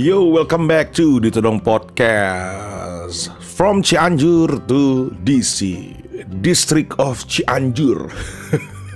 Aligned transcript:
Yo, 0.00 0.32
welcome 0.32 0.64
back 0.64 0.96
to 0.96 1.20
Ditodong 1.20 1.60
Podcast. 1.60 3.28
From 3.44 3.84
Cianjur 3.84 4.64
to 4.64 5.12
DC 5.28 5.92
District 6.40 6.96
of 6.96 7.20
Cianjur. 7.28 8.08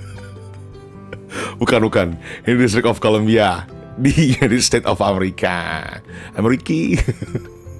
Bukan, 1.61 1.85
bukan. 1.85 2.17
Ini 2.49 2.57
District 2.57 2.89
of 2.89 2.97
Columbia. 2.97 3.69
Di 4.01 4.33
United 4.33 4.57
States 4.65 4.89
of 4.89 4.97
America. 4.97 5.85
Ameriki. 6.33 6.97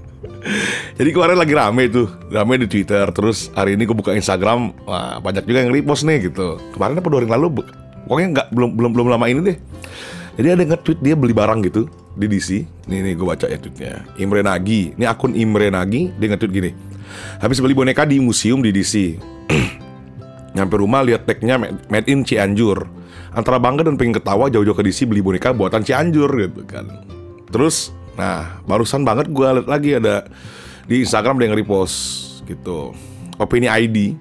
Jadi 1.01 1.09
kemarin 1.09 1.41
lagi 1.41 1.57
rame 1.57 1.89
tuh 1.89 2.05
Rame 2.29 2.61
di 2.61 2.69
Twitter. 2.69 3.09
Terus 3.09 3.49
hari 3.57 3.73
ini 3.73 3.89
gue 3.89 3.97
buka 3.97 4.13
Instagram. 4.13 4.85
Wah 4.85 5.17
banyak 5.17 5.49
juga 5.49 5.65
yang 5.65 5.73
repost 5.73 6.05
nih 6.05 6.29
gitu. 6.29 6.61
Kemarin 6.77 7.01
apa 7.01 7.09
dua 7.09 7.25
hari 7.25 7.29
lalu? 7.33 7.65
Pokoknya 8.05 8.27
nggak 8.37 8.47
belum 8.53 8.69
belum 8.77 8.91
belum 8.93 9.07
lama 9.09 9.25
ini 9.25 9.41
deh 9.41 9.57
Jadi 10.35 10.47
ada 10.51 10.63
nge-tweet 10.67 10.99
dia 10.99 11.15
beli 11.15 11.31
barang 11.31 11.63
gitu 11.63 11.87
di 12.15 12.27
DC. 12.27 12.67
Nih 12.91 12.99
nih 12.99 13.13
gue 13.15 13.27
baca 13.27 13.47
ya 13.47 13.55
tweetnya. 13.55 14.03
Imre 14.19 14.43
Nagi. 14.43 14.91
Ini 14.99 15.07
akun 15.07 15.31
Imre 15.31 15.71
Nagi 15.71 16.11
dia 16.19 16.27
nge-tweet 16.27 16.51
gini. 16.51 16.71
Habis 17.39 17.63
beli 17.63 17.71
boneka 17.71 18.03
di 18.03 18.19
museum 18.19 18.59
di 18.59 18.75
DC. 18.75 19.15
Nyampe 20.55 20.75
rumah 20.75 21.07
lihat 21.07 21.23
tagnya 21.23 21.55
made 21.59 22.07
in 22.11 22.27
Cianjur. 22.27 22.83
Antara 23.35 23.59
bangga 23.59 23.83
dan 23.87 23.99
pengen 23.99 24.15
ketawa 24.15 24.47
jauh-jauh 24.47 24.75
ke 24.75 24.83
DC 24.83 25.07
beli 25.07 25.23
boneka 25.23 25.55
buatan 25.55 25.83
Cianjur 25.83 26.27
gitu 26.35 26.67
kan. 26.67 26.87
Terus, 27.51 27.95
nah 28.19 28.59
barusan 28.67 29.07
banget 29.07 29.31
gue 29.31 29.47
lihat 29.47 29.67
lagi 29.67 29.95
ada 29.95 30.27
di 30.83 30.99
Instagram 30.99 31.39
dia 31.39 31.47
nge-repost 31.51 31.95
gitu. 32.43 32.91
Opini 33.39 33.71
ID. 33.71 34.19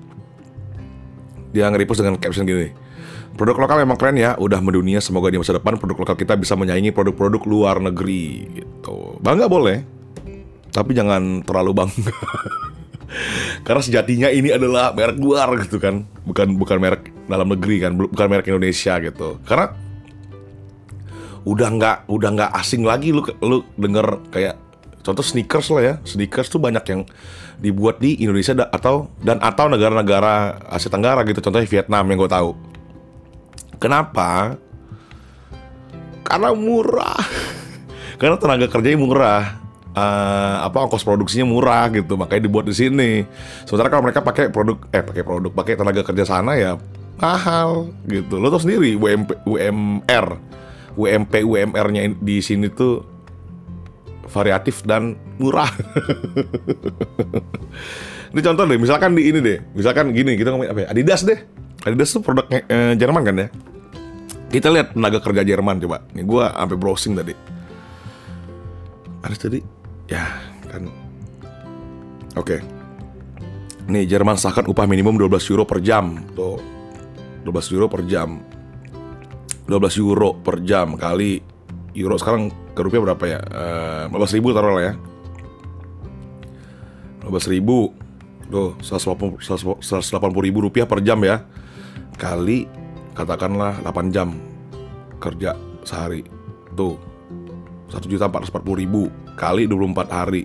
Dia 1.50 1.70
nge-repost 1.74 2.02
dengan 2.02 2.18
caption 2.22 2.46
gini. 2.46 2.83
Produk 3.34 3.66
lokal 3.66 3.82
memang 3.82 3.98
keren 3.98 4.14
ya, 4.14 4.38
udah 4.38 4.62
mendunia. 4.62 5.02
Semoga 5.02 5.26
di 5.26 5.42
masa 5.42 5.58
depan 5.58 5.74
produk 5.74 6.06
lokal 6.06 6.14
kita 6.14 6.38
bisa 6.38 6.54
menyaingi 6.54 6.94
produk-produk 6.94 7.42
luar 7.50 7.82
negeri 7.82 8.46
gitu. 8.62 9.18
Bangga 9.18 9.50
boleh, 9.50 9.82
tapi 10.70 10.94
jangan 10.94 11.42
terlalu 11.42 11.74
bangga. 11.74 12.14
Karena 13.66 13.82
sejatinya 13.82 14.28
ini 14.30 14.54
adalah 14.54 14.94
merek 14.94 15.18
luar 15.18 15.50
gitu 15.66 15.82
kan, 15.82 16.06
bukan 16.22 16.54
bukan 16.54 16.78
merek 16.78 17.10
dalam 17.26 17.50
negeri 17.50 17.76
kan, 17.82 17.98
bukan 17.98 18.26
merek 18.30 18.46
Indonesia 18.54 19.02
gitu. 19.02 19.42
Karena 19.42 19.74
udah 21.42 21.68
nggak 21.74 21.96
udah 22.06 22.30
nggak 22.38 22.50
asing 22.54 22.86
lagi 22.86 23.10
lu 23.10 23.20
lu 23.42 23.66
denger 23.76 24.30
kayak 24.30 24.56
contoh 25.02 25.26
sneakers 25.26 25.74
lah 25.74 25.82
ya, 25.82 25.94
sneakers 26.06 26.46
tuh 26.46 26.62
banyak 26.62 26.86
yang 26.86 27.02
dibuat 27.58 27.98
di 27.98 28.14
Indonesia 28.22 28.54
atau 28.70 29.10
dan 29.26 29.42
atau 29.42 29.66
negara-negara 29.66 30.64
Asia 30.70 30.90
Tenggara 30.90 31.26
gitu, 31.26 31.42
contohnya 31.42 31.66
Vietnam 31.66 32.06
yang 32.10 32.18
gue 32.18 32.30
tahu 32.30 32.73
Kenapa? 33.84 34.56
Karena 36.24 36.56
murah. 36.56 37.20
Karena 38.20 38.40
tenaga 38.40 38.64
kerjanya 38.72 38.96
murah. 38.96 39.60
Uh, 39.94 40.58
apa 40.66 40.88
ongkos 40.88 41.04
produksinya 41.04 41.44
murah 41.44 41.92
gitu. 41.92 42.16
Makanya 42.16 42.48
dibuat 42.48 42.64
di 42.64 42.72
sini. 42.72 43.28
Sementara 43.68 43.92
kalau 43.92 44.08
mereka 44.08 44.24
pakai 44.24 44.48
produk 44.48 44.80
eh 44.88 45.04
pakai 45.04 45.20
produk 45.20 45.52
pakai 45.52 45.76
tenaga 45.76 46.00
kerja 46.00 46.24
sana 46.24 46.56
ya 46.56 46.80
mahal 47.20 47.92
gitu. 48.08 48.40
Lo 48.40 48.48
tau 48.48 48.64
sendiri 48.64 48.96
WMP 48.96 49.44
UMR 49.44 50.26
UMP 50.96 51.32
UMR-nya 51.44 52.10
di 52.18 52.40
sini 52.40 52.72
tuh 52.72 53.04
variatif 54.32 54.80
dan 54.88 55.14
murah. 55.36 55.68
Ini 58.34 58.40
contoh 58.42 58.66
deh 58.66 58.80
misalkan 58.80 59.14
di 59.14 59.30
ini 59.30 59.38
deh. 59.38 59.62
Misalkan 59.78 60.10
gini 60.10 60.34
kita 60.34 60.50
ngomongin 60.50 60.74
apa 60.74 60.80
ya? 60.82 60.88
Adidas 60.90 61.22
deh. 61.22 61.38
Adidas 61.86 62.10
tuh 62.10 62.18
produk 62.18 62.42
eh, 62.50 62.98
Jerman 62.98 63.22
kan 63.22 63.36
ya 63.38 63.46
kita 64.54 64.70
lihat 64.70 64.94
tenaga 64.94 65.18
kerja 65.18 65.42
Jerman 65.42 65.82
coba. 65.82 66.06
Nih 66.14 66.22
gue 66.22 66.44
sampai 66.46 66.78
browsing 66.78 67.18
tadi. 67.18 67.34
Ada 69.26 69.34
tadi? 69.34 69.58
Ya 70.06 70.38
kan. 70.70 70.86
Oke. 72.38 72.38
Okay. 72.38 72.60
Nih 73.90 74.06
Jerman 74.06 74.38
sahkan 74.38 74.70
upah 74.70 74.86
minimum 74.86 75.18
12 75.18 75.50
euro 75.50 75.66
per 75.66 75.82
jam. 75.82 76.22
Tuh. 76.38 76.62
12 77.42 77.74
euro 77.74 77.90
per 77.90 78.06
jam. 78.06 78.38
12 79.66 79.74
euro 80.06 80.38
per 80.38 80.62
jam 80.62 80.94
kali 80.94 81.40
euro 81.96 82.14
sekarang 82.14 82.52
ke 82.76 82.80
rupiah 82.84 83.02
berapa 83.10 83.24
ya? 83.26 83.40
Uh, 84.06 84.22
15 84.22 84.38
ribu 84.38 84.54
taruh 84.54 84.78
lah 84.78 84.84
ya. 84.86 84.94
15 87.26 87.54
ribu 87.58 87.90
Tuh 88.44 88.76
180, 88.84 89.40
180 89.40 90.20
ribu 90.44 90.68
rupiah 90.68 90.84
per 90.84 91.00
jam 91.00 91.16
ya 91.24 91.48
Kali 92.20 92.83
katakanlah 93.14 93.80
8 93.80 94.14
jam 94.14 94.34
kerja 95.22 95.56
sehari. 95.86 96.26
Tuh 96.74 96.98
satu 97.88 98.10
juta 98.10 98.26
empat 98.26 98.50
ratus 98.50 98.74
ribu 98.74 99.08
kali 99.38 99.70
24 99.70 100.10
hari. 100.10 100.44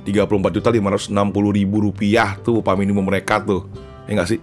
34 0.00 0.56
juta 0.56 0.72
560 0.72 1.12
ribu 1.60 1.76
rupiah 1.84 2.38
tuh 2.40 2.64
upah 2.64 2.78
minimum 2.78 3.04
mereka 3.04 3.42
tuh. 3.42 3.68
Ya 4.08 4.16
nggak 4.16 4.30
sih? 4.30 4.40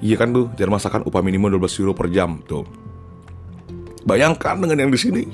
Iya 0.00 0.16
kan 0.16 0.32
tuh 0.32 0.48
Jerman 0.56 0.80
masakan 0.80 1.04
upah 1.04 1.20
minimum 1.20 1.52
12 1.60 1.80
euro 1.84 1.92
per 1.92 2.08
jam 2.08 2.40
tuh. 2.48 2.64
Bayangkan 4.08 4.56
dengan 4.56 4.88
yang 4.88 4.90
di 4.90 4.96
sini. 4.96 5.28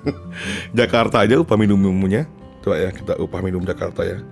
Jakarta 0.78 1.20
aja 1.20 1.36
upah 1.36 1.60
minimumnya. 1.60 2.24
Coba 2.64 2.80
ya 2.80 2.90
kita 2.96 3.20
upah 3.20 3.44
minimum 3.44 3.68
Jakarta 3.68 4.08
ya. 4.08 4.24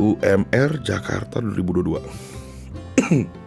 UMR 0.00 0.80
Jakarta 0.80 1.42
2022 1.42 2.00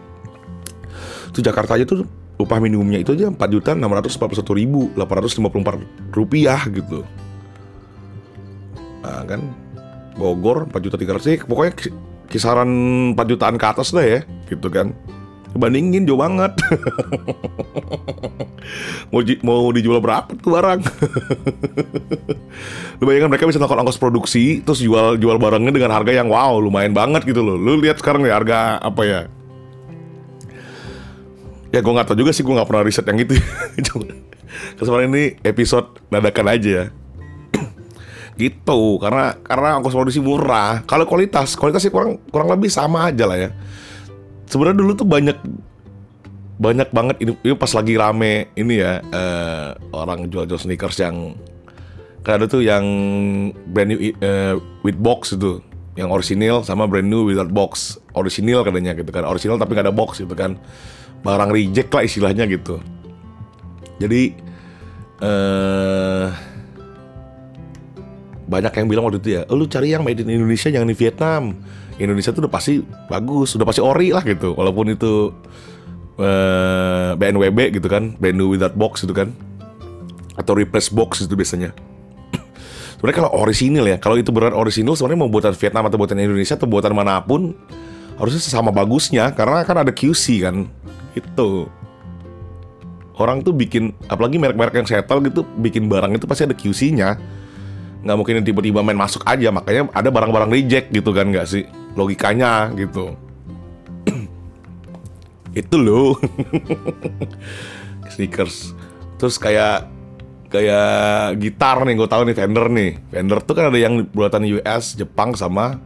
itu 1.34 1.42
Jakarta 1.42 1.74
aja 1.74 1.82
tuh 1.82 2.06
upah 2.38 2.62
minimumnya 2.62 3.02
itu 3.02 3.10
aja 3.10 3.26
4 3.26 3.38
juta 3.50 3.74
641 3.74 4.38
ribu 4.54 4.94
854 4.94 6.14
rupiah 6.14 6.62
gitu. 6.70 7.02
Nah 9.02 9.26
kan 9.26 9.42
Bogor 10.14 10.70
4 10.70 10.78
juta 10.78 10.94
300 10.94 11.18
sih 11.18 11.38
pokoknya 11.42 11.74
kisaran 12.30 12.70
4 13.18 13.30
jutaan 13.34 13.58
ke 13.58 13.66
atas 13.66 13.90
lah 13.90 14.06
ya 14.06 14.20
gitu 14.46 14.70
kan. 14.70 14.94
Bandingin 15.54 16.02
jauh 16.02 16.18
banget. 16.18 16.50
Mau, 19.12 19.20
mau 19.44 19.68
dijual 19.70 20.00
berapa 20.00 20.26
tuh 20.40 20.56
barang? 20.56 20.80
Lu 22.98 23.04
bayangkan 23.06 23.30
mereka 23.30 23.46
bisa 23.46 23.60
nongkrong 23.60 23.86
ongkos 23.86 24.00
produksi 24.00 24.64
terus 24.64 24.80
jual 24.80 25.20
jual 25.20 25.36
barangnya 25.36 25.70
dengan 25.70 25.92
harga 25.92 26.10
yang 26.10 26.32
wow 26.32 26.58
lumayan 26.58 26.96
banget 26.96 27.22
gitu 27.28 27.44
loh. 27.44 27.54
Lu 27.54 27.78
lihat 27.78 28.00
sekarang 28.00 28.24
ya 28.24 28.34
harga 28.34 28.80
apa 28.80 29.02
ya 29.04 29.20
ya 31.74 31.82
gue 31.82 31.90
nggak 31.90 32.06
tahu 32.06 32.22
juga 32.22 32.30
sih 32.30 32.46
gue 32.46 32.54
nggak 32.54 32.68
pernah 32.70 32.86
riset 32.86 33.02
yang 33.10 33.18
itu. 33.18 33.34
Kesempatan 34.78 35.10
ini 35.10 35.34
episode 35.42 35.98
dadakan 36.06 36.46
aja 36.54 36.70
ya. 36.70 36.84
Gitu 38.38 38.80
karena 39.02 39.34
karena 39.42 39.82
ongkos 39.82 39.98
produksi 39.98 40.22
murah. 40.22 40.86
Kalau 40.86 41.02
kualitas 41.10 41.58
kualitasnya 41.58 41.90
kurang 41.90 42.22
kurang 42.30 42.46
lebih 42.54 42.70
sama 42.70 43.10
aja 43.10 43.26
lah 43.26 43.38
ya. 43.42 43.50
Sebenarnya 44.46 44.78
dulu 44.78 44.92
tuh 44.94 45.08
banyak 45.08 45.34
banyak 46.54 46.88
banget 46.94 47.16
ini, 47.18 47.34
ini 47.42 47.54
pas 47.58 47.74
lagi 47.74 47.98
rame 47.98 48.54
ini 48.54 48.78
ya 48.78 49.02
uh, 49.02 49.74
orang 49.90 50.30
jual-jual 50.30 50.54
sneakers 50.54 51.02
yang 51.02 51.34
kayak 52.22 52.38
ada 52.38 52.46
tuh 52.46 52.62
yang 52.62 52.86
brand 53.74 53.90
new 53.90 53.98
uh, 54.22 54.54
with 54.86 54.94
box 54.94 55.34
itu. 55.34 55.58
Yang 55.94 56.10
orisinil 56.10 56.56
sama 56.62 56.86
brand 56.86 57.06
new 57.06 57.26
without 57.26 57.50
box. 57.50 57.98
Orisinil 58.14 58.62
katanya 58.62 58.94
gitu 58.94 59.10
kan 59.10 59.26
orisinil 59.26 59.58
tapi 59.58 59.74
nggak 59.74 59.90
ada 59.90 59.94
box 59.94 60.22
gitu 60.22 60.38
kan 60.38 60.54
barang 61.24 61.50
reject 61.50 61.90
lah 61.90 62.04
istilahnya 62.04 62.44
gitu. 62.46 62.78
Jadi 63.98 64.36
eh 65.24 66.28
banyak 68.44 68.72
yang 68.76 68.86
bilang 68.92 69.04
waktu 69.08 69.18
itu 69.24 69.30
ya 69.40 69.42
oh, 69.48 69.56
lu 69.56 69.64
cari 69.64 69.96
yang 69.96 70.04
made 70.04 70.20
in 70.20 70.28
Indonesia 70.28 70.68
jangan 70.68 70.86
di 70.86 70.96
Vietnam. 70.96 71.56
Indonesia 71.94 72.34
tuh 72.34 72.44
udah 72.44 72.52
pasti 72.52 72.82
bagus 73.08 73.54
udah 73.56 73.66
pasti 73.66 73.80
ori 73.80 74.12
lah 74.12 74.20
gitu. 74.22 74.52
Walaupun 74.52 74.92
itu 74.92 75.32
eh, 76.20 77.10
BNWB 77.16 77.80
gitu 77.80 77.88
kan 77.88 78.14
brand 78.20 78.36
new 78.36 78.52
without 78.52 78.76
box 78.76 79.02
gitu 79.08 79.16
kan 79.16 79.32
atau 80.36 80.52
replace 80.52 80.92
box 80.92 81.24
itu 81.24 81.32
biasanya. 81.32 81.72
Sebenarnya 82.98 83.16
kalau 83.24 83.32
orisinil 83.40 83.86
ya 83.88 83.96
kalau 83.96 84.20
itu 84.20 84.28
benar 84.34 84.52
orisinil 84.52 84.92
sebenarnya 84.98 85.20
mau 85.24 85.30
buatan 85.32 85.54
Vietnam 85.56 85.88
atau 85.88 85.96
buatan 85.96 86.18
Indonesia 86.20 86.58
atau 86.58 86.68
buatan 86.68 86.92
mana 86.92 87.22
pun 87.22 87.54
harusnya 88.18 88.42
sama 88.42 88.74
bagusnya. 88.74 89.30
Karena 89.32 89.62
kan 89.62 89.80
ada 89.86 89.94
QC 89.94 90.42
kan 90.42 90.66
itu. 91.18 91.68
Orang 93.14 93.46
tuh 93.46 93.54
bikin 93.54 93.94
apalagi 94.10 94.42
merek-merek 94.42 94.74
yang 94.82 94.88
settle 94.90 95.22
gitu 95.22 95.46
bikin 95.62 95.86
barang 95.86 96.18
itu 96.18 96.26
pasti 96.26 96.50
ada 96.50 96.56
QC-nya 96.56 97.14
nggak 98.04 98.16
mungkin 98.20 98.44
tiba-tiba 98.44 98.84
main 98.84 99.00
masuk 99.00 99.24
aja 99.24 99.48
makanya 99.48 99.88
ada 99.96 100.12
barang-barang 100.12 100.52
reject 100.52 100.92
gitu 100.92 101.14
kan 101.14 101.30
nggak 101.30 101.46
sih? 101.48 101.64
Logikanya 101.96 102.68
gitu. 102.76 103.16
Itu 105.64 105.76
loh. 105.80 106.20
Sneakers. 108.12 108.76
Terus 109.16 109.40
kayak 109.40 109.88
kayak 110.52 111.40
gitar 111.40 111.80
nih 111.88 111.94
gue 111.96 112.08
tahu 112.10 112.22
nih 112.28 112.36
vendor 112.36 112.66
nih. 112.68 112.90
Vendor 113.08 113.38
tuh 113.40 113.54
kan 113.56 113.72
ada 113.72 113.78
yang 113.80 114.04
buatan 114.12 114.44
US 114.52 114.98
Jepang 115.00 115.32
sama 115.32 115.80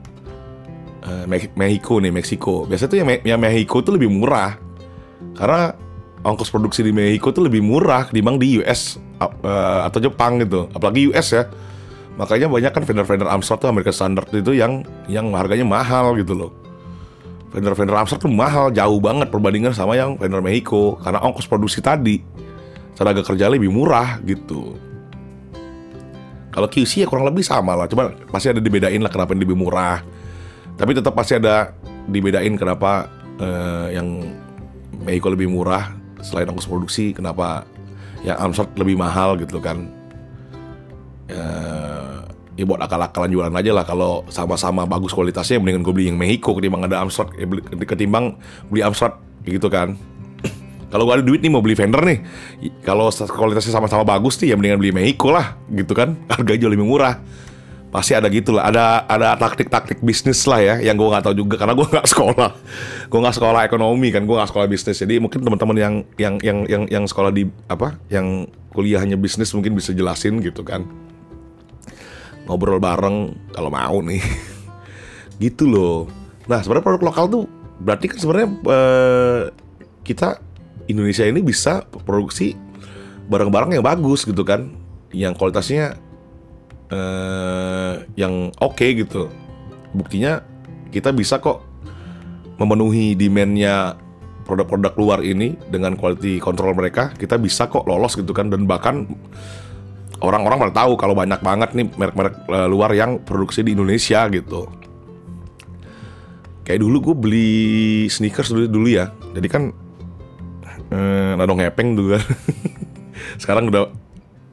uh, 1.04 1.24
Mexico 1.28 1.98
nih 2.02 2.12
Meksiko 2.12 2.66
biasanya 2.68 2.90
tuh 2.90 2.98
yang, 3.00 3.08
yang 3.24 3.40
Mexico 3.40 3.80
tuh 3.80 3.96
lebih 3.96 4.10
murah 4.12 4.56
karena 5.34 5.74
ongkos 6.26 6.50
produksi 6.50 6.82
di 6.82 6.90
Mexico 6.90 7.30
tuh 7.30 7.46
lebih 7.46 7.62
murah 7.62 8.10
dibanding 8.10 8.40
di 8.42 8.48
US 8.62 8.98
uh, 9.22 9.86
atau 9.86 9.98
Jepang 10.02 10.42
gitu. 10.42 10.66
Apalagi 10.74 11.10
US 11.12 11.34
ya. 11.34 11.46
Makanya 12.18 12.50
banyak 12.50 12.72
kan 12.74 12.82
vendor-vendor 12.82 13.30
Amstrad 13.30 13.62
tuh 13.62 13.70
Amerika 13.70 13.94
Standard 13.94 14.26
itu 14.34 14.50
yang 14.50 14.82
yang 15.06 15.30
harganya 15.38 15.62
mahal 15.62 16.18
gitu 16.18 16.34
loh. 16.34 16.50
Vendor-vendor 17.54 17.94
Amstrad 17.94 18.18
tuh 18.18 18.32
mahal 18.32 18.74
jauh 18.74 18.98
banget 18.98 19.30
perbandingan 19.30 19.70
sama 19.70 19.94
yang 19.94 20.18
vendor 20.18 20.42
Mexico. 20.42 20.98
Karena 20.98 21.22
ongkos 21.22 21.46
produksi 21.46 21.78
tadi 21.78 22.18
tenaga 22.98 23.22
kerja 23.22 23.46
lebih 23.46 23.70
murah 23.70 24.18
gitu. 24.26 24.74
Kalau 26.50 26.66
QC 26.66 27.04
ya 27.04 27.06
kurang 27.06 27.30
lebih 27.30 27.46
sama 27.46 27.78
lah. 27.78 27.86
Cuma 27.86 28.10
pasti 28.34 28.50
ada 28.50 28.58
dibedain 28.58 28.98
lah 28.98 29.12
kenapa 29.14 29.30
yang 29.30 29.46
lebih 29.46 29.54
murah. 29.54 30.02
Tapi 30.74 30.90
tetap 30.98 31.14
pasti 31.14 31.38
ada 31.38 31.70
dibedain 32.10 32.58
kenapa 32.58 33.06
uh, 33.38 33.86
yang 33.94 34.26
Mexico 35.02 35.30
lebih 35.30 35.48
murah 35.50 35.94
selain 36.22 36.50
ongkos 36.50 36.66
produksi 36.66 37.14
kenapa 37.14 37.62
ya 38.26 38.34
Amstrad 38.38 38.74
lebih 38.74 38.98
mahal 38.98 39.38
gitu 39.38 39.62
kan? 39.62 39.86
Ya, 41.28 41.44
ya 42.58 42.64
buat 42.66 42.82
akal-akalan 42.82 43.30
jualan 43.30 43.54
aja 43.54 43.70
lah. 43.70 43.84
Kalau 43.86 44.26
sama-sama 44.32 44.88
bagus 44.88 45.14
kualitasnya 45.14 45.62
mendingan 45.62 45.86
gue 45.86 45.94
beli 45.94 46.06
yang 46.10 46.18
Mexico 46.18 46.56
ketimbang 46.58 46.88
ada 46.90 46.98
Amstrad 47.04 47.30
ya, 47.38 47.46
ketimbang 47.86 48.34
beli 48.66 48.82
Amstrad 48.82 49.14
gitu 49.46 49.70
kan. 49.70 49.94
Kalau 50.92 51.04
gue 51.04 51.14
ada 51.20 51.24
duit 51.24 51.44
nih 51.44 51.52
mau 51.52 51.62
beli 51.62 51.78
vendor 51.78 52.02
nih. 52.02 52.18
Kalau 52.82 53.12
kualitasnya 53.12 53.76
sama-sama 53.76 54.02
bagus 54.02 54.40
nih 54.42 54.52
ya 54.52 54.56
mendingan 54.58 54.80
beli 54.80 54.92
Mexico 54.96 55.30
lah 55.30 55.54
gitu 55.70 55.92
kan. 55.94 56.16
Harga 56.26 56.58
jauh 56.58 56.72
lebih 56.72 56.88
murah 56.88 57.20
pasti 57.88 58.12
ada 58.12 58.28
gitu 58.28 58.56
lah. 58.56 58.68
Ada 58.68 59.08
ada 59.08 59.28
taktik-taktik 59.36 60.00
bisnis 60.04 60.44
lah 60.44 60.60
ya 60.60 60.74
yang 60.80 60.96
gue 60.96 61.08
nggak 61.08 61.24
tahu 61.24 61.36
juga 61.36 61.56
karena 61.60 61.74
gue 61.76 61.86
nggak 61.88 62.08
sekolah. 62.12 62.50
Gue 63.08 63.18
nggak 63.20 63.36
sekolah 63.36 63.60
ekonomi 63.64 64.08
kan 64.12 64.24
gue 64.24 64.36
nggak 64.36 64.50
sekolah 64.50 64.66
bisnis. 64.68 64.98
Jadi 65.00 65.20
mungkin 65.20 65.40
teman-teman 65.42 65.76
yang 65.76 65.94
yang 66.20 66.34
yang 66.44 66.58
yang 66.68 66.82
yang 66.88 67.04
sekolah 67.08 67.32
di 67.32 67.48
apa 67.68 67.96
yang 68.12 68.48
kuliahnya 68.72 69.16
bisnis 69.16 69.52
mungkin 69.56 69.74
bisa 69.74 69.96
jelasin 69.96 70.40
gitu 70.44 70.62
kan. 70.62 70.84
Ngobrol 72.48 72.80
bareng 72.80 73.36
kalau 73.52 73.68
mau 73.72 73.98
nih. 74.04 74.22
Gitu 75.42 75.70
loh. 75.70 76.10
Nah 76.50 76.58
sebenarnya 76.58 76.82
produk 76.82 77.04
lokal 77.14 77.26
tuh 77.30 77.44
berarti 77.78 78.10
kan 78.10 78.18
sebenarnya 78.18 78.48
eh, 78.50 79.42
kita 80.02 80.42
Indonesia 80.90 81.22
ini 81.22 81.44
bisa 81.44 81.86
produksi 81.86 82.58
barang-barang 83.28 83.76
yang 83.78 83.84
bagus 83.84 84.24
gitu 84.24 84.42
kan. 84.42 84.72
Yang 85.14 85.38
kualitasnya 85.38 86.00
uh, 86.92 88.02
yang 88.16 88.52
oke 88.60 88.76
okay 88.76 88.96
gitu. 88.96 89.32
Buktinya 89.96 90.44
kita 90.92 91.12
bisa 91.12 91.40
kok 91.40 91.64
memenuhi 92.58 93.14
demandnya 93.14 93.96
produk-produk 94.48 94.96
luar 94.96 95.20
ini 95.20 95.54
dengan 95.68 95.94
quality 95.94 96.40
control 96.40 96.72
mereka, 96.72 97.12
kita 97.12 97.36
bisa 97.36 97.68
kok 97.68 97.84
lolos 97.84 98.16
gitu 98.16 98.32
kan 98.32 98.48
dan 98.48 98.64
bahkan 98.64 99.04
orang-orang 100.24 100.66
pada 100.66 100.74
tahu 100.84 100.96
kalau 100.96 101.14
banyak 101.14 101.38
banget 101.44 101.70
nih 101.76 101.86
merek-merek 101.94 102.34
uh, 102.48 102.66
luar 102.66 102.90
yang 102.96 103.20
produksi 103.22 103.60
di 103.62 103.76
Indonesia 103.76 104.24
gitu. 104.32 104.66
Kayak 106.64 106.84
dulu 106.84 107.12
gue 107.12 107.16
beli 107.16 107.52
sneakers 108.12 108.52
dulu 108.52 108.68
dulu 108.68 108.88
ya, 108.92 109.08
jadi 109.32 109.48
kan 109.48 109.72
eh, 110.92 111.32
nadong 111.32 111.64
ngepeng 111.64 111.96
dulu 111.96 112.12
kan. 112.12 112.24
Sekarang 113.40 113.72
udah 113.72 113.88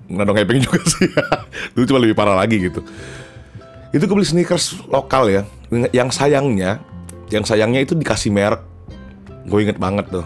nggak 0.06 0.26
dong 0.26 0.38
Epeng 0.38 0.62
juga 0.62 0.80
sih. 0.86 1.10
Dulu 1.74 1.86
cuma 1.90 2.00
lebih 2.02 2.16
parah 2.18 2.38
lagi 2.38 2.62
gitu. 2.62 2.82
Itu 3.90 4.04
gue 4.06 4.16
beli 4.16 4.28
sneakers 4.28 4.86
lokal 4.90 5.32
ya. 5.32 5.42
Yang 5.92 6.10
sayangnya 6.14 6.82
yang 7.34 7.46
sayangnya 7.46 7.82
itu 7.82 7.98
dikasih 7.98 8.30
merek. 8.30 8.62
Gue 9.50 9.66
inget 9.66 9.78
banget 9.78 10.06
tuh. 10.10 10.26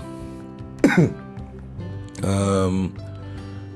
Um, 2.20 2.92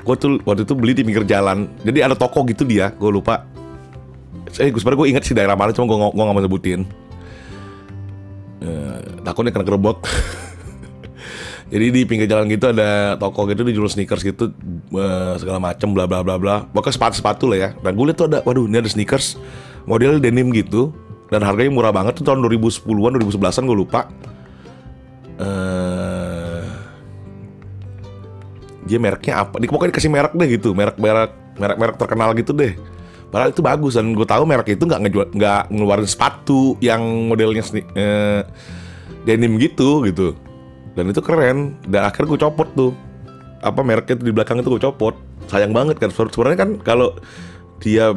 gue 0.04 0.16
tuh 0.20 0.36
waktu 0.44 0.68
itu 0.68 0.76
beli 0.76 0.92
di 0.92 1.08
pinggir 1.08 1.24
jalan. 1.24 1.72
Jadi 1.80 2.04
ada 2.04 2.12
toko 2.12 2.44
gitu 2.44 2.68
dia 2.68 2.92
gue 2.92 3.08
lupa. 3.08 3.48
Eh 4.60 4.68
gue 4.68 4.80
sebenarnya 4.84 5.00
gue 5.00 5.10
inget 5.16 5.24
sih 5.24 5.32
daerah 5.32 5.56
mana 5.56 5.72
cuma 5.72 5.88
gue 5.88 5.96
gue 5.96 6.24
gak 6.28 6.36
mau 6.36 6.44
sebutin. 6.44 6.84
Uh, 8.60 9.00
takutnya 9.24 9.56
kena 9.56 9.64
kerebok 9.64 10.04
Jadi 11.74 11.86
di 11.90 12.02
pinggir 12.06 12.30
jalan 12.30 12.46
gitu 12.54 12.70
ada 12.70 13.18
toko 13.18 13.50
gitu 13.50 13.66
dijual 13.66 13.90
sneakers 13.90 14.22
gitu 14.22 14.54
uh, 14.94 15.34
segala 15.42 15.58
macem 15.58 15.90
bla 15.90 16.06
bla 16.06 16.22
bla 16.22 16.38
bla. 16.38 16.70
Pokoknya 16.70 16.94
sepatu 16.94 17.16
sepatu 17.18 17.44
lah 17.50 17.58
ya. 17.58 17.70
Dan 17.82 17.98
gue 17.98 18.06
liat 18.14 18.18
tuh 18.22 18.30
ada, 18.30 18.46
waduh 18.46 18.70
ini 18.70 18.78
ada 18.78 18.86
sneakers 18.86 19.42
model 19.90 20.22
denim 20.22 20.54
gitu 20.54 20.94
dan 21.34 21.42
harganya 21.42 21.74
murah 21.74 21.90
banget 21.90 22.22
tuh 22.22 22.30
tahun 22.30 22.46
2010-an 22.46 23.18
2011-an 23.18 23.64
gue 23.66 23.78
lupa. 23.78 24.06
Uh, 25.42 26.62
dia 28.86 29.02
mereknya 29.02 29.42
apa? 29.42 29.58
Di 29.58 29.66
pokoknya 29.66 29.98
dikasih 29.98 30.14
merek 30.14 30.34
deh 30.38 30.48
gitu, 30.54 30.78
merek 30.78 31.02
merek 31.02 31.34
merek 31.58 31.78
merek 31.82 31.96
terkenal 31.98 32.38
gitu 32.38 32.54
deh. 32.54 32.78
Padahal 33.34 33.50
itu 33.50 33.66
bagus 33.66 33.98
dan 33.98 34.14
gue 34.14 34.28
tahu 34.30 34.46
merek 34.46 34.78
itu 34.78 34.86
nggak 34.86 35.10
ngejual 35.10 35.28
nggak 35.34 35.62
ngeluarin 35.74 36.06
sepatu 36.06 36.78
yang 36.86 37.02
modelnya 37.34 37.66
uh, 37.66 38.46
denim 39.26 39.58
gitu 39.58 40.06
gitu 40.06 40.38
dan 40.94 41.10
itu 41.10 41.22
keren. 41.22 41.78
Dan 41.86 42.06
akhirnya 42.06 42.30
gue 42.34 42.40
copot 42.42 42.68
tuh. 42.74 42.92
Apa 43.64 43.80
mereknya 43.82 44.20
di 44.20 44.32
belakang 44.34 44.60
itu 44.62 44.70
gue 44.78 44.82
copot. 44.84 45.16
Sayang 45.50 45.72
banget 45.72 46.00
kan 46.00 46.12
sebenarnya 46.12 46.58
kan 46.60 46.70
kalau 46.80 47.16
dia 47.84 48.16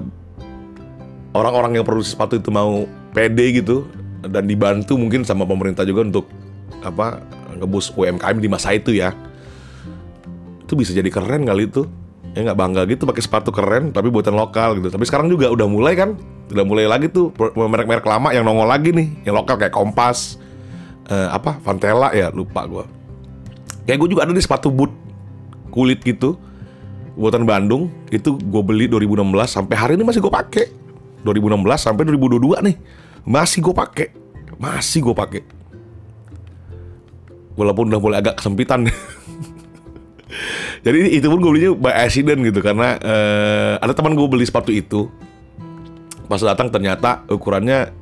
orang-orang 1.35 1.81
yang 1.81 1.85
produksi 1.85 2.15
sepatu 2.15 2.39
itu 2.39 2.49
mau 2.55 2.87
pede 3.11 3.61
gitu 3.61 3.87
dan 4.27 4.47
dibantu 4.47 4.95
mungkin 4.97 5.23
sama 5.27 5.45
pemerintah 5.45 5.83
juga 5.83 6.07
untuk 6.07 6.27
apa 6.83 7.21
ngebus 7.57 7.93
UMKM 7.95 8.37
di 8.39 8.49
masa 8.51 8.75
itu 8.75 8.95
ya. 8.95 9.15
Itu 10.67 10.75
bisa 10.75 10.91
jadi 10.93 11.09
keren 11.09 11.47
kali 11.47 11.71
itu. 11.71 11.87
Ya 12.37 12.45
nggak 12.45 12.59
bangga 12.59 12.83
gitu 12.85 13.09
pakai 13.09 13.23
sepatu 13.25 13.49
keren 13.49 13.97
tapi 13.97 14.13
buatan 14.13 14.37
lokal 14.37 14.77
gitu. 14.77 14.93
Tapi 14.93 15.09
sekarang 15.09 15.33
juga 15.33 15.49
udah 15.49 15.65
mulai 15.65 15.97
kan? 15.97 16.21
Udah 16.53 16.65
mulai 16.69 16.85
lagi 16.85 17.09
tuh 17.09 17.33
merek-merek 17.57 18.05
lama 18.05 18.31
yang 18.31 18.45
nongol 18.45 18.69
lagi 18.69 18.93
nih 18.93 19.25
yang 19.25 19.35
lokal 19.41 19.57
kayak 19.57 19.73
Kompas 19.73 20.37
uh, 21.11 21.29
apa? 21.35 21.59
Vantela 21.63 22.11
ya 22.13 22.31
lupa 22.35 22.67
gue 22.67 22.97
kayak 23.87 23.99
gue 24.03 24.09
juga 24.13 24.27
ada 24.27 24.35
di 24.35 24.43
sepatu 24.43 24.69
boot 24.69 24.91
kulit 25.71 26.03
gitu 26.03 26.37
buatan 27.17 27.49
Bandung. 27.49 27.89
Itu 28.13 28.37
gue 28.37 28.63
beli 28.67 28.91
2016 28.91 29.25
sampai 29.49 29.75
hari 29.79 29.93
ini 29.97 30.05
masih 30.05 30.21
gue 30.21 30.33
pakai. 30.35 30.67
2016 31.25 31.65
sampai 31.81 32.03
2022 32.13 32.67
nih 32.67 32.77
masih 33.25 33.65
gue 33.65 33.75
pakai. 33.75 34.09
Masih 34.61 35.01
gue 35.01 35.15
pakai. 35.17 35.43
Walaupun 37.57 37.89
udah 37.89 38.01
mulai 38.03 38.21
agak 38.21 38.37
kesempitan. 38.43 38.85
Jadi 40.85 41.17
itu 41.17 41.27
pun 41.27 41.41
gue 41.41 41.51
belinya 41.51 41.73
by 41.73 41.95
accident 42.05 42.45
gitu 42.45 42.61
karena 42.61 43.01
uh, 43.01 43.75
ada 43.81 43.97
teman 43.97 44.13
gue 44.13 44.29
beli 44.29 44.45
sepatu 44.45 44.71
itu. 44.71 45.09
Pas 46.29 46.43
datang 46.43 46.69
ternyata 46.69 47.25
ukurannya 47.31 47.95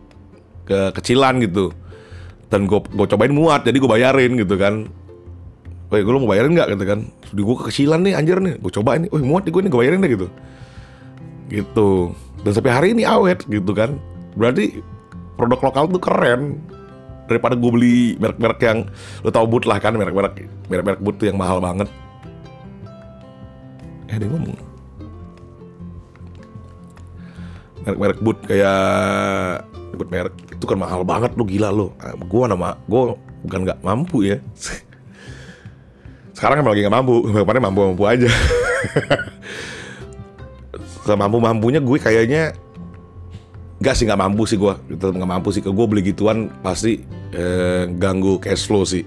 kekecilan 0.65 1.45
gitu 1.45 1.77
dan 2.53 2.69
gue 2.69 2.81
gue 2.81 3.07
cobain 3.09 3.33
muat 3.33 3.65
jadi 3.65 3.77
gue 3.77 3.91
bayarin 3.91 4.33
gitu 4.37 4.57
kan 4.57 4.89
Woi, 5.93 6.03
gue 6.03 6.11
mau 6.11 6.27
bayarin 6.27 6.59
nggak 6.59 6.75
gitu 6.75 6.85
kan? 6.91 7.01
Di 7.31 7.41
gue 7.45 7.57
kekecilan 7.61 8.03
nih 8.03 8.19
anjir 8.19 8.43
nih, 8.43 8.59
gue 8.59 8.73
cobain 8.73 9.05
nih, 9.07 9.11
woi 9.15 9.23
muat 9.23 9.47
nih 9.47 9.53
gue 9.55 9.63
nih 9.63 9.71
gue 9.71 9.81
bayarin 9.85 10.01
deh 10.03 10.11
gitu. 10.11 10.27
Gitu. 11.53 11.89
Dan 12.43 12.51
sampai 12.51 12.73
hari 12.75 12.89
ini 12.99 13.07
awet 13.07 13.47
gitu 13.47 13.71
kan. 13.71 13.95
Berarti 14.35 14.83
produk 15.39 15.61
lokal 15.71 15.87
tuh 15.87 16.03
keren 16.03 16.59
daripada 17.31 17.55
gue 17.55 17.71
beli 17.71 17.99
merek-merek 18.19 18.61
yang 18.65 18.79
lo 19.23 19.31
tau 19.31 19.47
boot 19.47 19.71
lah 19.71 19.79
kan 19.79 19.95
merek-merek 19.95 20.45
merek-merek 20.67 21.01
boot 21.05 21.15
tuh 21.21 21.31
yang 21.31 21.39
mahal 21.39 21.63
banget. 21.63 21.87
Eh 24.11 24.19
dia 24.19 24.27
ngomong. 24.27 24.74
Merek-merek 27.85 28.19
boot 28.25 28.39
kayak 28.49 29.69
ikut 29.95 30.09
merek 30.11 30.35
itu 30.51 30.65
kan 30.67 30.79
mahal 30.81 31.05
banget 31.07 31.37
lu 31.37 31.45
gila 31.47 31.69
lu. 31.71 31.93
Ah, 32.01 32.17
gue 32.17 32.45
nama 32.49 32.75
gue 32.89 33.03
bukan 33.45 33.61
nggak 33.69 33.79
mampu 33.85 34.25
ya. 34.25 34.41
Sekarang 36.35 36.65
emang 36.65 36.73
lagi 36.75 36.83
nggak 36.83 36.97
mampu 36.97 37.15
kemarin 37.31 37.63
mampu 37.63 37.81
mampu 37.93 38.05
aja. 38.09 38.29
Mampu 41.05 41.37
mampunya 41.37 41.85
gue 41.85 42.01
kayaknya 42.01 42.57
nggak 43.85 43.95
sih 43.95 44.09
nggak 44.09 44.17
mampu 44.17 44.49
sih 44.49 44.57
gue 44.57 44.73
tetap 44.97 45.13
nggak 45.13 45.29
mampu 45.29 45.53
sih 45.53 45.61
ke 45.61 45.69
gue 45.69 45.87
beli 45.87 46.01
gituan 46.01 46.49
pasti 46.65 47.05
eh, 47.37 47.85
ganggu 48.01 48.41
cash 48.41 48.65
flow 48.65 48.89
sih. 48.89 49.05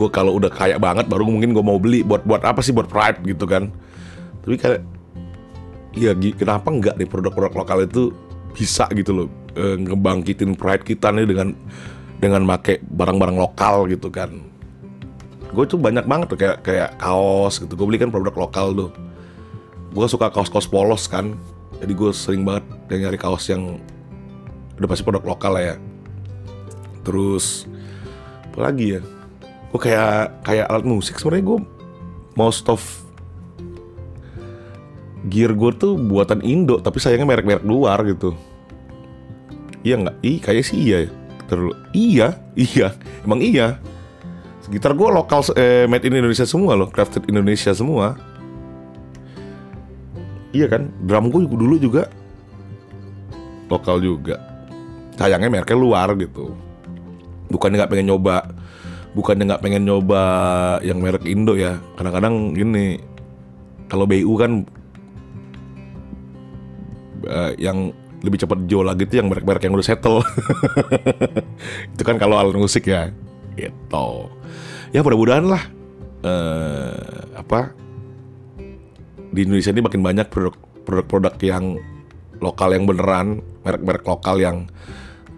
Gue 0.00 0.08
kalau 0.08 0.40
udah 0.40 0.48
kaya 0.48 0.80
banget 0.80 1.04
baru 1.12 1.28
mungkin 1.28 1.52
gue 1.52 1.60
mau 1.60 1.76
beli 1.76 2.00
buat 2.00 2.24
buat 2.24 2.40
apa 2.48 2.64
sih 2.64 2.72
buat 2.72 2.88
pride 2.88 3.20
gitu 3.28 3.44
kan. 3.44 3.68
Tapi 4.40 4.56
kayak 4.56 4.80
ya 5.94 6.14
kenapa 6.14 6.70
nggak 6.70 6.96
di 6.98 7.06
produk-produk 7.06 7.52
lokal 7.54 7.78
itu 7.86 8.14
bisa 8.54 8.86
gitu 8.94 9.14
loh 9.14 9.28
e, 9.54 9.78
ngebangkitin 9.78 10.54
pride 10.54 10.86
kita 10.86 11.10
nih 11.14 11.26
dengan 11.26 11.48
dengan 12.20 12.42
make 12.44 12.84
barang-barang 12.84 13.38
lokal 13.40 13.88
gitu 13.88 14.12
kan. 14.12 14.30
Gue 15.50 15.66
tuh 15.66 15.80
banyak 15.80 16.06
banget 16.06 16.26
tuh 16.30 16.38
kayak 16.38 16.62
kayak 16.62 16.90
kaos 17.00 17.58
gitu. 17.58 17.72
Gue 17.74 17.86
beli 17.90 17.98
kan 17.98 18.12
produk 18.12 18.36
lokal 18.36 18.76
tuh. 18.76 18.90
Gue 19.90 20.06
suka 20.06 20.30
kaos-kaos 20.30 20.70
polos 20.70 21.10
kan. 21.10 21.34
Jadi 21.80 21.92
gue 21.96 22.10
sering 22.12 22.44
banget 22.44 22.64
nyari 22.92 23.18
kaos 23.18 23.48
yang 23.48 23.80
udah 24.78 24.86
pasti 24.86 25.02
produk 25.02 25.24
lokal 25.24 25.56
lah 25.56 25.74
ya. 25.74 25.76
Terus 27.02 27.66
apa 28.52 28.70
lagi 28.70 29.00
ya? 29.00 29.00
Gue 29.72 29.80
kayak 29.80 30.44
kayak 30.44 30.66
alat 30.70 30.84
musik 30.86 31.16
sebenarnya 31.18 31.56
gue 31.56 31.58
most 32.36 32.68
of 32.68 32.84
gear 35.28 35.52
gue 35.52 35.70
tuh 35.76 36.00
buatan 36.00 36.40
Indo 36.40 36.80
tapi 36.80 37.02
sayangnya 37.02 37.28
merek-merek 37.28 37.66
luar 37.66 38.00
gitu. 38.08 38.32
Iya 39.84 40.00
nggak? 40.00 40.16
Ih 40.24 40.38
kayak 40.40 40.64
sih 40.64 40.78
iya 40.80 40.98
terlalu 41.50 41.74
iya 41.92 42.38
iya. 42.56 42.94
Emang 43.26 43.42
iya. 43.42 43.76
Gitar 44.70 44.94
gue 44.94 45.08
lokal 45.10 45.42
eh, 45.58 45.90
made 45.90 46.06
in 46.06 46.14
Indonesia 46.14 46.46
semua 46.46 46.78
loh. 46.78 46.86
Crafted 46.86 47.26
Indonesia 47.26 47.74
semua. 47.74 48.14
Iya 50.54 50.70
kan? 50.70 50.94
Drum 51.02 51.26
gue 51.26 51.42
dulu 51.50 51.74
juga. 51.74 52.06
Lokal 53.66 53.98
juga. 53.98 54.38
Sayangnya 55.18 55.50
mereknya 55.50 55.74
luar 55.74 56.14
gitu. 56.14 56.54
Bukannya 57.50 57.82
nggak 57.82 57.90
pengen 57.90 58.14
nyoba 58.14 58.46
bukannya 59.10 59.50
nggak 59.50 59.62
pengen 59.66 59.82
nyoba 59.90 60.22
yang 60.86 61.02
merek 61.02 61.26
Indo 61.26 61.58
ya. 61.58 61.82
Kadang-kadang 61.98 62.54
gini 62.54 63.02
kalau 63.90 64.06
BU 64.06 64.32
kan 64.38 64.62
uh, 67.30 67.52
yang 67.56 67.94
lebih 68.20 68.44
cepat 68.44 68.68
jual 68.68 68.84
lagi 68.84 69.08
itu 69.08 69.16
yang 69.16 69.32
merek-merek 69.32 69.64
yang 69.64 69.72
udah 69.72 69.86
settle. 69.86 70.20
Itu 71.96 72.02
kan 72.04 72.20
kalau 72.20 72.36
alat 72.36 72.52
musik 72.52 72.84
ya. 72.84 73.08
Gitu. 73.56 74.08
Ya 74.92 75.00
mudah-mudahan 75.00 75.46
lah 75.48 75.62
uh, 76.26 77.32
apa 77.38 77.72
di 79.30 79.46
Indonesia 79.46 79.70
ini 79.70 79.82
makin 79.86 80.02
banyak 80.02 80.26
produk-produk 80.84 81.34
yang 81.40 81.78
lokal 82.42 82.74
yang 82.74 82.84
beneran, 82.84 83.40
merek-merek 83.62 84.04
lokal 84.04 84.36
yang 84.42 84.56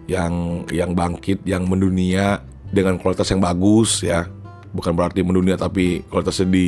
yang 0.09 0.65
yang 0.73 0.97
bangkit, 0.97 1.45
yang 1.45 1.69
mendunia 1.69 2.41
dengan 2.73 2.97
kualitas 2.99 3.29
yang 3.31 3.45
bagus 3.45 4.03
ya. 4.03 4.27
Bukan 4.73 4.97
berarti 4.97 5.21
mendunia 5.21 5.61
tapi 5.61 6.01
kualitasnya 6.09 6.49
di 6.49 6.67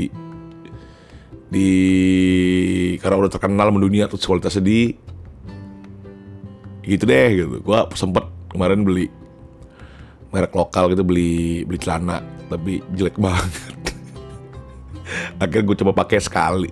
di 1.49 1.71
karena 3.01 3.17
udah 3.25 3.33
terkenal 3.33 3.73
mendunia 3.73 4.05
terus 4.11 4.27
kualitasnya 4.29 4.61
di 4.61 4.93
gitu 6.85 7.05
deh 7.09 7.29
gitu. 7.35 7.57
Gua 7.65 7.89
sempet 7.97 8.25
kemarin 8.55 8.87
beli 8.87 9.11
merek 10.35 10.51
lokal 10.51 10.91
gitu 10.91 11.07
beli 11.07 11.63
beli 11.63 11.79
celana 11.79 12.19
tapi 12.51 12.83
jelek 12.99 13.19
banget. 13.25 13.75
Akhirnya 15.39 15.65
gue 15.69 15.77
coba 15.85 15.93
pakai 16.05 16.19
sekali. 16.19 16.71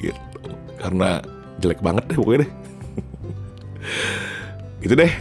Gitu. 0.00 0.50
Karena 0.80 1.20
jelek 1.60 1.84
banget 1.84 2.08
deh 2.08 2.16
pokoknya 2.16 2.38
deh. 2.46 2.50
Itu 4.86 4.94
deh. 4.96 5.12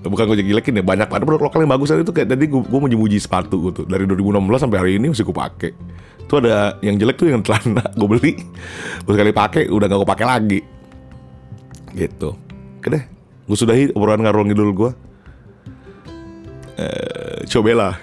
Bukan 0.00 0.32
gue 0.32 0.40
jelekin 0.40 0.80
ya 0.80 0.84
banyak 0.84 1.08
ada 1.12 1.24
produk 1.24 1.48
lokal 1.48 1.64
yang 1.64 1.72
bagus. 1.72 1.92
Itu 1.92 2.12
kayak 2.12 2.32
tadi 2.32 2.48
gue, 2.48 2.60
gue 2.60 2.80
muji 2.80 3.20
sepatu 3.20 3.70
gitu 3.70 3.82
dari 3.84 4.08
2016 4.08 4.40
sampai 4.56 4.78
hari 4.80 4.92
ini 4.96 5.12
masih 5.12 5.24
gue 5.24 5.36
pakai. 5.36 5.72
Itu 6.24 6.40
ada 6.40 6.80
yang 6.80 6.96
jelek 6.96 7.16
tuh 7.20 7.28
yang 7.30 7.44
celana 7.46 7.84
gue 7.96 8.08
beli. 8.08 8.32
Gue 9.04 9.12
sekali 9.14 9.32
pakai 9.32 9.68
udah 9.70 9.86
gak 9.86 9.98
gue 10.00 10.10
pakai 10.10 10.26
lagi. 10.26 10.60
Gitu 11.94 12.49
oke 12.80 12.88
deh 12.88 13.04
gue 13.44 13.56
sudahi 13.60 13.92
obrolan 13.92 14.24
ngarung 14.24 14.48
ngidul 14.48 14.72
gue 14.72 14.90
eh, 16.80 17.44
coba 17.44 17.72
lah 17.76 17.94